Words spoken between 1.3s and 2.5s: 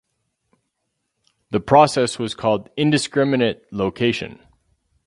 The process was